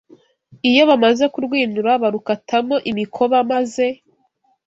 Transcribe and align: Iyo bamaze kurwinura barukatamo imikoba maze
Iyo 0.69 0.81
bamaze 0.89 1.23
kurwinura 1.33 1.91
barukatamo 2.03 2.75
imikoba 2.91 3.37
maze 3.51 3.85